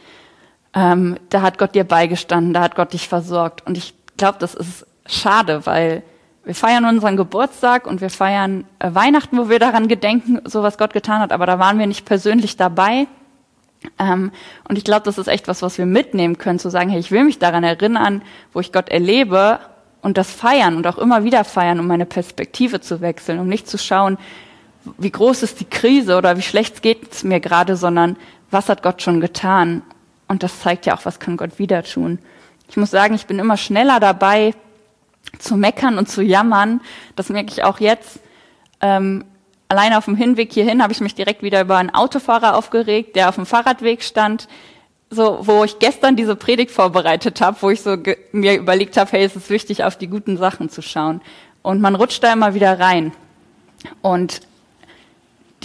ähm, 0.73 1.17
da 1.29 1.41
hat 1.41 1.57
Gott 1.57 1.75
dir 1.75 1.83
beigestanden, 1.83 2.53
da 2.53 2.61
hat 2.61 2.75
Gott 2.75 2.93
dich 2.93 3.07
versorgt. 3.07 3.65
Und 3.65 3.77
ich 3.77 3.93
glaube, 4.17 4.37
das 4.39 4.55
ist 4.55 4.85
schade, 5.05 5.65
weil 5.65 6.03
wir 6.43 6.55
feiern 6.55 6.85
unseren 6.85 7.17
Geburtstag 7.17 7.87
und 7.87 8.01
wir 8.01 8.09
feiern 8.09 8.65
äh, 8.79 8.93
Weihnachten, 8.93 9.37
wo 9.37 9.49
wir 9.49 9.59
daran 9.59 9.87
gedenken, 9.87 10.39
so 10.45 10.63
was 10.63 10.77
Gott 10.77 10.93
getan 10.93 11.21
hat, 11.21 11.31
aber 11.31 11.45
da 11.45 11.59
waren 11.59 11.79
wir 11.79 11.87
nicht 11.87 12.05
persönlich 12.05 12.55
dabei. 12.55 13.07
Ähm, 13.99 14.31
und 14.67 14.77
ich 14.77 14.83
glaube, 14.83 15.03
das 15.03 15.17
ist 15.17 15.27
echt 15.27 15.47
was, 15.47 15.61
was 15.61 15.77
wir 15.77 15.85
mitnehmen 15.85 16.37
können, 16.37 16.59
zu 16.59 16.69
sagen, 16.69 16.89
hey, 16.89 16.99
ich 16.99 17.11
will 17.11 17.23
mich 17.23 17.39
daran 17.39 17.63
erinnern, 17.63 18.21
wo 18.53 18.59
ich 18.59 18.71
Gott 18.71 18.89
erlebe 18.89 19.59
und 20.01 20.17
das 20.17 20.31
feiern 20.31 20.75
und 20.75 20.87
auch 20.87 20.97
immer 20.97 21.23
wieder 21.23 21.43
feiern, 21.43 21.79
um 21.79 21.87
meine 21.87 22.05
Perspektive 22.05 22.79
zu 22.79 23.01
wechseln, 23.01 23.39
um 23.39 23.47
nicht 23.47 23.67
zu 23.67 23.77
schauen, 23.77 24.17
wie 24.97 25.11
groß 25.11 25.43
ist 25.43 25.59
die 25.59 25.65
Krise 25.65 26.17
oder 26.17 26.37
wie 26.37 26.41
schlecht 26.41 26.81
geht 26.81 27.11
es 27.11 27.23
mir 27.23 27.39
gerade, 27.39 27.75
sondern 27.75 28.17
was 28.51 28.69
hat 28.69 28.83
Gott 28.83 29.01
schon 29.01 29.21
getan? 29.21 29.81
Und 30.27 30.43
das 30.43 30.59
zeigt 30.59 30.85
ja 30.85 30.95
auch, 30.95 31.05
was 31.05 31.19
kann 31.19 31.37
Gott 31.37 31.59
wieder 31.59 31.83
tun. 31.83 32.19
Ich 32.69 32.77
muss 32.77 32.91
sagen, 32.91 33.13
ich 33.15 33.27
bin 33.27 33.39
immer 33.39 33.57
schneller 33.57 33.99
dabei 33.99 34.53
zu 35.39 35.55
meckern 35.55 35.97
und 35.97 36.09
zu 36.09 36.21
jammern. 36.21 36.81
Das 37.15 37.29
merke 37.29 37.51
ich 37.51 37.63
auch 37.63 37.79
jetzt. 37.79 38.19
Ähm, 38.81 39.25
alleine 39.67 39.97
auf 39.97 40.05
dem 40.05 40.15
Hinweg 40.15 40.51
hierhin 40.53 40.81
habe 40.81 40.93
ich 40.93 41.01
mich 41.01 41.15
direkt 41.15 41.43
wieder 41.43 41.61
über 41.61 41.77
einen 41.77 41.93
Autofahrer 41.93 42.55
aufgeregt, 42.55 43.15
der 43.15 43.29
auf 43.29 43.35
dem 43.35 43.45
Fahrradweg 43.45 44.03
stand, 44.03 44.47
so 45.09 45.39
wo 45.41 45.63
ich 45.63 45.79
gestern 45.79 46.15
diese 46.15 46.35
Predigt 46.35 46.71
vorbereitet 46.71 47.41
habe, 47.41 47.57
wo 47.61 47.69
ich 47.69 47.81
so 47.81 47.97
mir 48.31 48.57
überlegt 48.57 48.97
habe, 48.97 49.11
hey, 49.11 49.23
es 49.23 49.35
ist 49.35 49.49
wichtig, 49.49 49.83
auf 49.83 49.97
die 49.97 50.07
guten 50.07 50.37
Sachen 50.37 50.69
zu 50.69 50.81
schauen. 50.81 51.21
Und 51.61 51.81
man 51.81 51.95
rutscht 51.95 52.23
da 52.23 52.33
immer 52.33 52.53
wieder 52.53 52.79
rein. 52.79 53.11
Und 54.01 54.41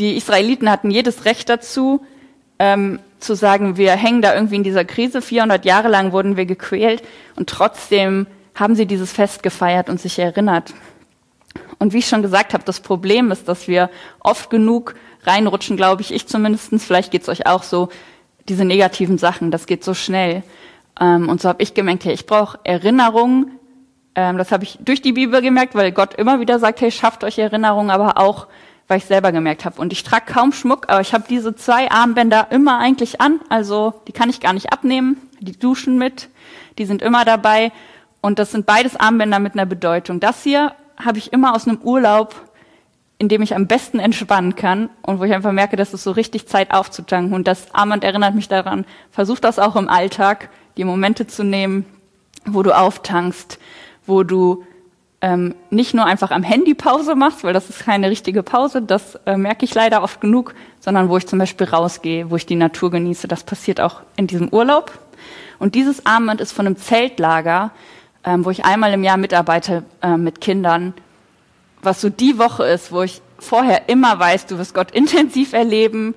die 0.01 0.17
Israeliten 0.17 0.71
hatten 0.71 0.91
jedes 0.91 1.27
Recht 1.27 1.49
dazu, 1.49 2.01
ähm, 2.59 2.99
zu 3.19 3.35
sagen, 3.35 3.77
wir 3.77 3.93
hängen 3.93 4.23
da 4.23 4.35
irgendwie 4.35 4.57
in 4.57 4.63
dieser 4.63 4.85
Krise. 4.85 5.21
400 5.21 5.65
Jahre 5.67 5.89
lang 5.89 6.13
wurden 6.13 6.37
wir 6.37 6.47
gequält 6.47 7.03
und 7.37 7.49
trotzdem 7.49 8.27
haben 8.55 8.75
sie 8.75 8.87
dieses 8.87 9.13
Fest 9.13 9.43
gefeiert 9.43 9.89
und 9.91 10.01
sich 10.01 10.19
erinnert. 10.19 10.73
Und 11.79 11.93
wie 11.93 11.99
ich 11.99 12.09
schon 12.09 12.23
gesagt 12.23 12.55
habe, 12.55 12.65
das 12.65 12.81
Problem 12.81 13.31
ist, 13.31 13.47
dass 13.47 13.69
wir 13.69 13.91
oft 14.21 14.51
genug 14.51 14.95
reinrutschen, 15.25 15.77
glaube 15.77 16.03
ich, 16.03 16.13
ich 16.13 16.27
zumindestens. 16.27 16.85
vielleicht 16.85 17.11
geht's 17.11 17.29
euch 17.29 17.47
auch 17.47 17.63
so, 17.63 17.91
diese 18.49 18.65
negativen 18.65 19.19
Sachen, 19.19 19.51
das 19.51 19.67
geht 19.67 19.85
so 19.85 19.93
schnell. 19.93 20.43
Ähm, 20.99 21.29
und 21.29 21.43
so 21.43 21.49
habe 21.49 21.63
ich 21.63 21.75
gemerkt, 21.75 22.05
hey, 22.07 22.15
ich 22.15 22.27
brauche 22.27 22.59
Erinnerungen. 22.65 23.53
Ähm, 24.15 24.39
das 24.39 24.51
habe 24.51 24.65
ich 24.65 24.79
durch 24.81 25.03
die 25.03 25.13
Bibel 25.13 25.43
gemerkt, 25.43 25.75
weil 25.75 25.93
Gott 25.93 26.15
immer 26.15 26.41
wieder 26.41 26.59
sagt, 26.59 26.81
hey, 26.81 26.91
schafft 26.91 27.23
euch 27.23 27.39
Erinnerungen, 27.39 27.91
aber 27.91 28.17
auch 28.17 28.47
weil 28.91 28.99
ich 28.99 29.05
selber 29.05 29.31
gemerkt 29.31 29.65
habe. 29.65 29.81
Und 29.81 29.93
ich 29.93 30.03
trage 30.03 30.33
kaum 30.33 30.53
Schmuck, 30.53 30.87
aber 30.89 31.01
ich 31.01 31.15
habe 31.15 31.23
diese 31.29 31.55
zwei 31.55 31.89
Armbänder 31.93 32.49
immer 32.51 32.79
eigentlich 32.81 33.21
an. 33.21 33.39
Also 33.49 33.95
die 34.09 34.13
kann 34.13 34.29
ich 34.29 34.41
gar 34.41 34.53
nicht 34.53 34.73
abnehmen. 34.73 35.17
Die 35.39 35.57
duschen 35.57 35.97
mit, 35.97 36.29
die 36.77 36.87
sind 36.87 37.01
immer 37.01 37.25
dabei. 37.25 37.71
Und 38.21 38.41
das 38.41 38.51
sind 38.51 38.67
beides 38.67 38.97
Armbänder 38.97 39.39
mit 39.39 39.53
einer 39.55 39.65
Bedeutung. 39.65 40.19
Das 40.19 40.43
hier 40.43 40.75
habe 40.97 41.19
ich 41.19 41.33
immer 41.33 41.55
aus 41.55 41.69
einem 41.69 41.79
Urlaub, 41.83 42.35
in 43.17 43.29
dem 43.29 43.43
ich 43.43 43.55
am 43.55 43.69
besten 43.69 44.01
entspannen 44.01 44.57
kann 44.57 44.91
und 45.03 45.21
wo 45.21 45.25
ich 45.25 45.33
einfach 45.33 45.53
merke, 45.53 45.77
dass 45.77 45.95
es 45.95 46.03
so 46.03 46.11
richtig 46.11 46.49
Zeit 46.49 46.73
aufzutanken. 46.73 47.33
Und 47.33 47.47
das 47.47 47.73
Armband 47.73 48.03
erinnert 48.03 48.35
mich 48.35 48.49
daran, 48.49 48.85
versuch 49.13 49.39
das 49.39 49.61
auch 49.61 49.77
im 49.77 49.89
Alltag, 49.89 50.51
die 50.77 50.85
Momente 50.85 51.29
zu 51.29 51.45
nehmen, 51.45 51.85
wo 52.45 52.65
du 52.65 52.77
auftankst, 52.77 53.61
wo 54.05 54.25
du 54.25 54.65
ähm, 55.23 55.55
nicht 55.69 55.93
nur 55.93 56.07
einfach 56.07 56.31
am 56.31 56.43
Handy 56.43 56.75
Pause 56.75 57.15
machst, 57.15 57.45
weil 57.45 57.53
das 57.53 57.69
ist 57.69 57.85
keine 57.85 58.09
richtige 58.09 58.43
Pause, 58.43 58.81
das 58.81 59.17
äh, 59.27 59.37
merke 59.37 59.65
ich 59.65 59.75
leider 59.75 60.03
oft 60.03 60.21
genug, 60.21 60.55
sondern 60.81 61.09
wo 61.09 61.17
ich 61.19 61.27
zum 61.27 61.39
Beispiel 61.39 61.67
rausgehe, 61.67 62.31
wo 62.31 62.37
ich 62.37 62.47
die 62.47 62.57
Natur 62.57 62.91
genieße. 62.91 63.29
Das 63.29 63.45
passiert 63.45 63.81
auch 63.81 64.01
in 64.17 64.27
diesem 64.27 64.49
Urlaub. 64.49 64.93
Und 65.59 65.75
dieses 65.75 66.07
Armband 66.07 66.41
ist 66.41 66.53
von 66.53 66.67
einem 66.67 66.77
Zeltlager, 66.79 67.71
ähm, 68.25 68.45
wo 68.45 68.51
ich 68.51 68.65
einmal 68.65 68.95
im 68.95 69.05
Jahr 69.05 69.19
mitarbeite 69.19 69.85
äh, 70.03 70.17
mit 70.17 70.41
Kindern, 70.41 70.95
was 71.83 72.01
so 72.01 72.09
die 72.09 72.39
Woche 72.39 72.65
ist, 72.65 72.93
wo 72.93 73.03
ich 73.03 73.21
vorher 73.39 73.89
immer 73.89 74.19
weiß, 74.19 74.47
du 74.47 74.59
wirst 74.59 74.73
Gott 74.73 74.91
intensiv 74.93 75.53
erleben 75.53 76.15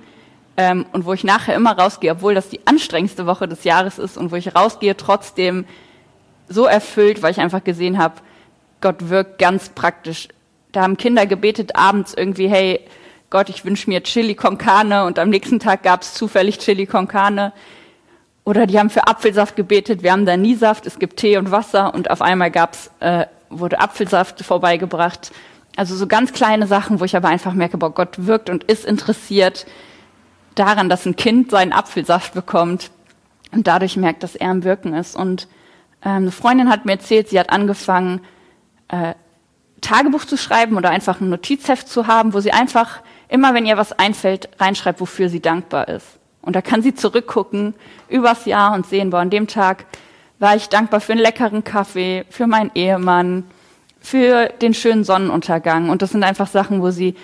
ähm, 0.56 0.86
und 0.92 1.04
wo 1.04 1.12
ich 1.12 1.24
nachher 1.24 1.54
immer 1.54 1.78
rausgehe, 1.78 2.12
obwohl 2.12 2.34
das 2.34 2.48
die 2.48 2.66
anstrengendste 2.66 3.26
Woche 3.26 3.48
des 3.48 3.64
Jahres 3.64 3.98
ist 3.98 4.16
und 4.16 4.32
wo 4.32 4.36
ich 4.36 4.54
rausgehe 4.54 4.96
trotzdem 4.96 5.66
so 6.48 6.64
erfüllt, 6.64 7.22
weil 7.22 7.32
ich 7.32 7.40
einfach 7.40 7.64
gesehen 7.64 7.98
habe, 7.98 8.14
Gott 8.84 9.08
wirkt 9.08 9.38
ganz 9.38 9.70
praktisch. 9.70 10.28
Da 10.72 10.82
haben 10.82 10.98
Kinder 10.98 11.24
gebetet 11.24 11.74
abends 11.74 12.12
irgendwie, 12.12 12.48
hey 12.48 12.80
Gott, 13.30 13.48
ich 13.48 13.64
wünsche 13.64 13.88
mir 13.88 14.02
Chili 14.02 14.34
con 14.34 14.58
Carne 14.58 15.06
und 15.06 15.18
am 15.18 15.30
nächsten 15.30 15.58
Tag 15.58 15.82
gab 15.82 16.02
es 16.02 16.12
zufällig 16.12 16.58
Chili 16.58 16.84
con 16.84 17.08
Carne. 17.08 17.54
Oder 18.44 18.66
die 18.66 18.78
haben 18.78 18.90
für 18.90 19.06
Apfelsaft 19.06 19.56
gebetet, 19.56 20.02
wir 20.02 20.12
haben 20.12 20.26
da 20.26 20.36
nie 20.36 20.54
Saft, 20.54 20.84
es 20.84 20.98
gibt 20.98 21.16
Tee 21.16 21.38
und 21.38 21.50
Wasser 21.50 21.94
und 21.94 22.10
auf 22.10 22.20
einmal 22.20 22.50
gab's, 22.50 22.90
äh, 23.00 23.24
wurde 23.48 23.80
Apfelsaft 23.80 24.44
vorbeigebracht. 24.44 25.32
Also 25.76 25.96
so 25.96 26.06
ganz 26.06 26.34
kleine 26.34 26.66
Sachen, 26.66 27.00
wo 27.00 27.06
ich 27.06 27.16
aber 27.16 27.28
einfach 27.28 27.54
merke, 27.54 27.78
boah, 27.78 27.90
Gott 27.90 28.26
wirkt 28.26 28.50
und 28.50 28.64
ist 28.64 28.84
interessiert 28.84 29.64
daran, 30.56 30.90
dass 30.90 31.06
ein 31.06 31.16
Kind 31.16 31.50
seinen 31.50 31.72
Apfelsaft 31.72 32.34
bekommt 32.34 32.90
und 33.50 33.66
dadurch 33.66 33.96
merkt, 33.96 34.22
dass 34.22 34.36
er 34.36 34.50
im 34.50 34.62
Wirken 34.62 34.92
ist. 34.92 35.16
Und 35.16 35.48
ähm, 36.04 36.16
eine 36.16 36.32
Freundin 36.32 36.68
hat 36.68 36.84
mir 36.84 36.92
erzählt, 36.92 37.30
sie 37.30 37.40
hat 37.40 37.48
angefangen, 37.48 38.20
äh, 38.88 39.14
Tagebuch 39.80 40.24
zu 40.24 40.36
schreiben 40.36 40.76
oder 40.76 40.90
einfach 40.90 41.20
ein 41.20 41.28
Notizheft 41.28 41.88
zu 41.88 42.06
haben, 42.06 42.32
wo 42.32 42.40
sie 42.40 42.52
einfach 42.52 43.00
immer, 43.28 43.54
wenn 43.54 43.66
ihr 43.66 43.76
was 43.76 43.92
einfällt, 43.92 44.48
reinschreibt, 44.58 45.00
wofür 45.00 45.28
sie 45.28 45.40
dankbar 45.40 45.88
ist. 45.88 46.06
Und 46.42 46.56
da 46.56 46.62
kann 46.62 46.82
sie 46.82 46.94
zurückgucken 46.94 47.74
übers 48.08 48.44
Jahr 48.44 48.74
und 48.74 48.86
sehen, 48.86 49.10
boah, 49.10 49.20
an 49.20 49.30
dem 49.30 49.46
Tag 49.46 49.86
war 50.38 50.56
ich 50.56 50.68
dankbar 50.68 51.00
für 51.00 51.12
einen 51.12 51.22
leckeren 51.22 51.64
Kaffee, 51.64 52.24
für 52.28 52.46
meinen 52.46 52.70
Ehemann, 52.74 53.44
für 54.00 54.48
den 54.48 54.74
schönen 54.74 55.04
Sonnenuntergang. 55.04 55.88
Und 55.88 56.02
das 56.02 56.10
sind 56.10 56.22
einfach 56.22 56.48
Sachen, 56.48 56.82
wo 56.82 56.90
sie 56.90 57.14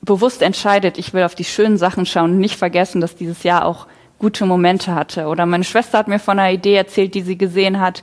bewusst 0.00 0.40
entscheidet, 0.40 0.98
ich 0.98 1.12
will 1.12 1.24
auf 1.24 1.34
die 1.34 1.44
schönen 1.44 1.78
Sachen 1.78 2.06
schauen 2.06 2.32
und 2.32 2.38
nicht 2.38 2.56
vergessen, 2.56 3.00
dass 3.00 3.16
dieses 3.16 3.42
Jahr 3.42 3.64
auch 3.64 3.86
gute 4.18 4.46
Momente 4.46 4.94
hatte. 4.94 5.26
Oder 5.26 5.44
meine 5.44 5.64
Schwester 5.64 5.98
hat 5.98 6.08
mir 6.08 6.18
von 6.18 6.38
einer 6.38 6.52
Idee 6.52 6.74
erzählt, 6.74 7.14
die 7.14 7.22
sie 7.22 7.36
gesehen 7.36 7.80
hat, 7.80 8.02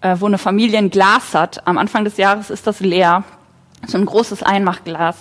äh, 0.00 0.16
wo 0.18 0.26
eine 0.26 0.38
Familie 0.38 0.78
ein 0.78 0.90
Glas 0.90 1.34
hat. 1.34 1.66
Am 1.66 1.78
Anfang 1.78 2.04
des 2.04 2.16
Jahres 2.16 2.50
ist 2.50 2.66
das 2.66 2.80
leer, 2.80 3.24
so 3.86 3.98
ein 3.98 4.06
großes 4.06 4.42
Einmachglas. 4.42 5.16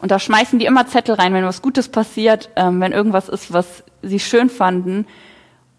Und 0.00 0.10
da 0.10 0.18
schmeißen 0.18 0.58
die 0.58 0.66
immer 0.66 0.86
Zettel 0.86 1.14
rein, 1.14 1.32
wenn 1.34 1.44
was 1.44 1.62
Gutes 1.62 1.88
passiert, 1.88 2.50
ähm, 2.56 2.80
wenn 2.80 2.92
irgendwas 2.92 3.28
ist, 3.28 3.52
was 3.52 3.84
sie 4.02 4.20
schön 4.20 4.50
fanden. 4.50 5.06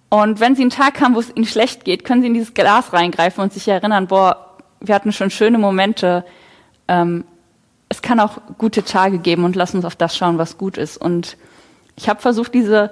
Und 0.09 0.39
wenn 0.39 0.55
sie 0.55 0.63
einen 0.63 0.71
Tag 0.71 1.01
haben, 1.01 1.15
wo 1.15 1.19
es 1.19 1.35
ihnen 1.35 1.45
schlecht 1.45 1.85
geht, 1.85 2.05
können 2.05 2.21
sie 2.21 2.27
in 2.27 2.33
dieses 2.33 2.53
Glas 2.53 2.93
reingreifen 2.93 3.43
und 3.43 3.53
sich 3.53 3.67
erinnern, 3.67 4.07
boah, 4.07 4.57
wir 4.79 4.95
hatten 4.95 5.11
schon 5.11 5.29
schöne 5.29 5.57
Momente. 5.57 6.25
Ähm, 6.87 7.25
es 7.89 8.01
kann 8.01 8.19
auch 8.19 8.39
gute 8.57 8.83
Tage 8.83 9.19
geben 9.19 9.43
und 9.43 9.55
lass 9.55 9.75
uns 9.75 9.85
auf 9.85 9.95
das 9.95 10.17
schauen, 10.17 10.37
was 10.37 10.57
gut 10.57 10.77
ist. 10.77 10.97
Und 10.97 11.37
ich 11.95 12.09
habe 12.09 12.21
versucht, 12.21 12.53
diese 12.53 12.91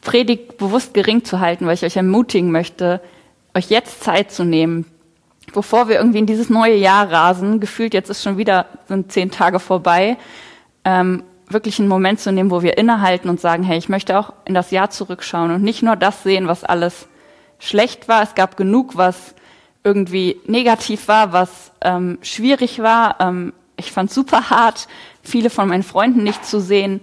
Predigt 0.00 0.58
bewusst 0.58 0.94
gering 0.94 1.24
zu 1.24 1.40
halten, 1.40 1.66
weil 1.66 1.74
ich 1.74 1.84
euch 1.84 1.96
ermutigen 1.96 2.50
möchte, 2.50 3.00
euch 3.56 3.70
jetzt 3.70 4.04
Zeit 4.04 4.30
zu 4.30 4.44
nehmen, 4.44 4.84
bevor 5.52 5.88
wir 5.88 5.96
irgendwie 5.96 6.18
in 6.18 6.26
dieses 6.26 6.50
neue 6.50 6.76
Jahr 6.76 7.10
rasen. 7.10 7.60
Gefühlt 7.60 7.94
jetzt 7.94 8.10
ist 8.10 8.22
schon 8.22 8.36
wieder 8.36 8.66
sind 8.86 9.10
zehn 9.10 9.30
Tage 9.30 9.58
vorbei. 9.58 10.18
Ähm, 10.84 11.22
wirklich 11.48 11.78
einen 11.78 11.88
Moment 11.88 12.20
zu 12.20 12.32
nehmen, 12.32 12.50
wo 12.50 12.62
wir 12.62 12.76
innehalten 12.76 13.28
und 13.30 13.40
sagen, 13.40 13.62
hey, 13.62 13.78
ich 13.78 13.88
möchte 13.88 14.18
auch 14.18 14.32
in 14.44 14.54
das 14.54 14.70
Jahr 14.70 14.90
zurückschauen 14.90 15.52
und 15.52 15.62
nicht 15.62 15.82
nur 15.82 15.96
das 15.96 16.22
sehen, 16.22 16.48
was 16.48 16.64
alles 16.64 17.08
schlecht 17.58 18.08
war. 18.08 18.22
Es 18.22 18.34
gab 18.34 18.56
genug, 18.56 18.96
was 18.96 19.34
irgendwie 19.84 20.40
negativ 20.46 21.08
war, 21.08 21.32
was 21.32 21.72
ähm, 21.80 22.18
schwierig 22.20 22.80
war. 22.82 23.16
Ähm, 23.20 23.52
ich 23.76 23.92
fand 23.92 24.10
super 24.10 24.50
hart, 24.50 24.88
viele 25.22 25.50
von 25.50 25.68
meinen 25.68 25.84
Freunden 25.84 26.24
nicht 26.24 26.44
zu 26.44 26.60
sehen, 26.60 27.00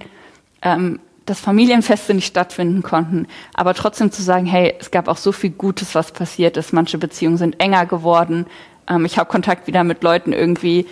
ähm, 0.61 0.99
dass 1.25 1.39
Familienfeste 1.39 2.13
nicht 2.13 2.27
stattfinden 2.27 2.83
konnten, 2.83 3.27
aber 3.53 3.73
trotzdem 3.73 4.11
zu 4.11 4.21
sagen, 4.21 4.45
hey, 4.45 4.75
es 4.79 4.91
gab 4.91 5.07
auch 5.07 5.17
so 5.17 5.31
viel 5.31 5.51
Gutes, 5.51 5.95
was 5.95 6.11
passiert 6.11 6.57
ist. 6.57 6.73
Manche 6.73 6.97
Beziehungen 6.97 7.37
sind 7.37 7.59
enger 7.59 7.85
geworden. 7.85 8.45
Ähm, 8.89 9.05
ich 9.05 9.17
habe 9.17 9.29
Kontakt 9.29 9.67
wieder 9.67 9.83
mit 9.83 10.03
Leuten 10.03 10.33
irgendwie, 10.33 10.85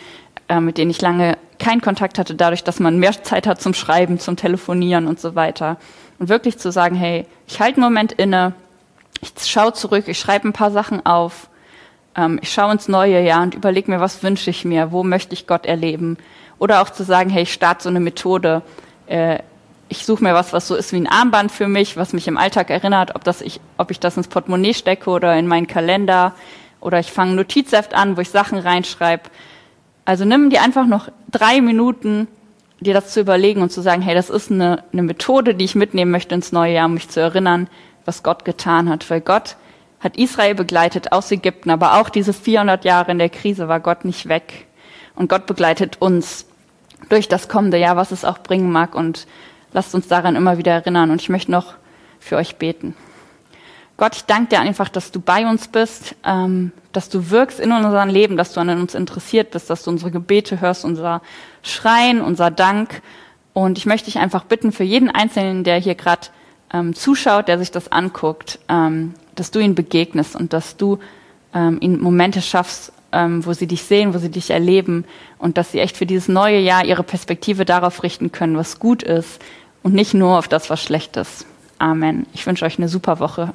äh, 0.48 0.60
mit 0.60 0.78
denen 0.78 0.92
ich 0.92 1.02
lange 1.02 1.38
keinen 1.60 1.82
Kontakt 1.82 2.18
hatte, 2.18 2.36
dadurch, 2.36 2.64
dass 2.64 2.80
man 2.80 2.98
mehr 2.98 3.24
Zeit 3.24 3.46
hat 3.46 3.62
zum 3.62 3.74
Schreiben, 3.74 4.20
zum 4.20 4.36
Telefonieren 4.36 5.08
und 5.08 5.20
so 5.20 5.36
weiter. 5.36 5.78
Und 6.18 6.30
wirklich 6.30 6.58
zu 6.58 6.72
sagen, 6.72 6.96
hey, 6.96 7.26
ich 7.48 7.60
halte 7.60 7.78
einen 7.78 7.86
Moment 7.86 8.14
inne, 8.14 8.54
ich 9.22 9.34
schaue 9.46 9.74
zurück, 9.74 10.06
ich 10.08 10.20
schreibe 10.20 10.48
ein 10.48 10.54
paar 10.54 10.72
Sachen 10.72 11.06
auf, 11.06 11.50
ähm, 12.16 12.40
ich 12.42 12.52
schaue 12.52 12.72
ins 12.72 12.88
neue 12.88 13.22
Jahr 13.22 13.44
und 13.44 13.54
überlege 13.56 13.92
mir, 13.92 14.00
was 14.00 14.24
wünsche 14.24 14.50
ich 14.50 14.66
mir, 14.66 14.92
wo 14.92 15.04
möchte 15.04 15.34
ich 15.34 15.46
Gott 15.46 15.66
erleben. 15.66 16.18
Oder 16.58 16.82
auch 16.82 16.90
zu 16.90 17.04
sagen, 17.04 17.30
hey, 17.30 17.44
ich 17.44 17.54
starte 17.54 17.84
so 17.84 17.90
eine 17.90 18.00
Methode. 18.00 18.62
Äh, 19.08 19.40
ich 19.92 20.06
suche 20.06 20.24
mir 20.24 20.34
was, 20.34 20.54
was 20.54 20.70
so 20.70 20.76
ist 20.76 20.94
wie 20.94 20.98
ein 20.98 21.08
Armband 21.08 21.52
für 21.52 21.68
mich, 21.68 21.98
was 21.98 22.14
mich 22.14 22.30
im 22.30 22.38
Alltag 22.38 22.70
erinnert, 22.70 23.14
ob, 23.14 23.26
das 23.26 23.42
ich, 23.42 23.60
ob 23.78 23.92
ich 23.92 24.00
das 24.00 24.16
ins 24.16 24.30
Portemonnaie 24.30 24.74
stecke 24.74 25.10
oder 25.10 25.38
in 25.38 25.48
meinen 25.48 25.68
Kalender. 25.68 26.34
Oder 26.80 27.00
ich 27.00 27.12
fange 27.12 27.34
Notizheft 27.36 27.94
an, 27.94 28.16
wo 28.16 28.22
ich 28.22 28.30
Sachen 28.30 28.58
reinschreibe. 28.58 29.24
Also 30.06 30.24
nimm 30.24 30.50
dir 30.50 30.62
einfach 30.62 30.88
noch 30.88 31.10
drei 31.30 31.60
Minuten, 31.60 32.30
dir 32.80 32.94
das 32.94 33.12
zu 33.12 33.20
überlegen 33.20 33.62
und 33.62 33.74
zu 33.74 33.82
sagen, 33.82 34.02
hey, 34.02 34.16
das 34.16 34.30
ist 34.30 34.50
eine, 34.50 34.82
eine 34.94 35.04
Methode, 35.04 35.56
die 35.56 35.66
ich 35.66 35.76
mitnehmen 35.76 36.10
möchte 36.10 36.36
ins 36.36 36.54
neue 36.54 36.74
Jahr, 36.74 36.86
um 36.86 36.94
mich 36.94 37.10
zu 37.10 37.20
erinnern, 37.20 37.68
was 38.06 38.24
Gott 38.24 38.46
getan 38.46 38.88
hat. 38.90 39.10
Weil 39.10 39.20
Gott 39.20 39.58
hat 40.00 40.16
Israel 40.16 40.56
begleitet 40.56 41.12
aus 41.12 41.30
Ägypten, 41.32 41.70
aber 41.70 42.00
auch 42.00 42.10
diese 42.10 42.32
400 42.32 42.86
Jahre 42.86 43.12
in 43.12 43.20
der 43.20 43.30
Krise 43.30 43.68
war 43.68 43.82
Gott 43.82 44.06
nicht 44.06 44.30
weg. 44.30 44.68
Und 45.16 45.30
Gott 45.30 45.48
begleitet 45.48 45.98
uns 46.00 46.46
durch 47.10 47.28
das 47.28 47.50
kommende 47.50 47.78
Jahr, 47.78 47.98
was 47.98 48.12
es 48.12 48.24
auch 48.24 48.38
bringen 48.38 48.72
mag. 48.72 48.96
Und 48.96 49.28
lasst 49.74 49.96
uns 49.96 50.08
daran 50.08 50.36
immer 50.36 50.58
wieder 50.58 50.72
erinnern. 50.72 51.12
Und 51.12 51.22
ich 51.22 51.30
möchte 51.30 51.52
noch 51.52 51.76
für 52.20 52.38
euch 52.38 52.56
beten. 52.58 52.96
Gott, 53.98 54.16
ich 54.16 54.26
danke 54.26 54.56
dir 54.56 54.62
einfach, 54.62 54.90
dass 54.90 55.12
du 55.12 55.20
bei 55.20 55.48
uns 55.48 55.68
bist, 55.68 56.16
ähm, 56.26 56.72
dass 56.92 57.10
du 57.10 57.30
wirkst 57.30 57.60
in 57.60 57.72
unserem 57.72 58.10
Leben, 58.10 58.36
dass 58.36 58.54
du 58.54 58.60
an 58.60 58.70
uns 58.70 58.96
interessiert 58.96 59.52
bist, 59.52 59.70
dass 59.70 59.84
du 59.84 59.92
unsere 59.92 60.10
Gebete 60.10 60.60
hörst, 60.60 60.86
unser 60.86 61.22
Schreien, 61.62 62.22
unser 62.22 62.50
Dank. 62.50 63.02
Und 63.54 63.78
ich 63.78 63.86
möchte 63.86 64.06
dich 64.06 64.18
einfach 64.18 64.46
bitten 64.46 64.72
für 64.72 64.84
jeden 64.84 65.12
Einzelnen, 65.12 65.64
der 65.64 65.78
hier 65.78 65.96
gerade 65.96 66.28
ähm, 66.74 66.96
zuschaut, 66.96 67.48
der 67.48 67.60
sich 67.60 67.70
das 67.70 67.92
anguckt, 67.92 68.60
ähm, 68.70 69.14
dass 69.36 69.52
du 69.52 69.60
ihn 69.60 69.76
begegnest 69.76 70.36
und 70.36 70.54
dass 70.54 70.78
du 70.78 70.98
ähm, 71.54 71.78
ihnen 71.82 72.02
Momente 72.02 72.42
schaffst, 72.42 72.94
ähm, 73.12 73.46
wo 73.46 73.54
sie 73.54 73.68
dich 73.68 73.84
sehen, 73.84 74.14
wo 74.14 74.18
sie 74.18 74.32
dich 74.32 74.50
erleben 74.50 75.06
und 75.38 75.58
dass 75.58 75.74
sie 75.74 75.80
echt 75.80 75.98
für 75.98 76.06
dieses 76.06 76.28
neue 76.28 76.60
Jahr 76.60 76.86
ihre 76.86 77.04
Perspektive 77.04 77.66
darauf 77.66 78.04
richten 78.04 78.32
können, 78.32 78.58
was 78.58 78.80
gut 78.80 79.04
ist 79.04 79.42
und 79.84 79.94
nicht 79.94 80.14
nur 80.14 80.38
auf 80.38 80.48
das, 80.48 80.70
was 80.70 80.82
schlecht 80.82 81.18
ist. 81.18 81.46
Amen. 81.80 82.28
Ich 82.34 82.46
wünsche 82.46 82.66
euch 82.66 82.78
eine 82.78 82.90
super 82.90 83.20
Woche. 83.20 83.54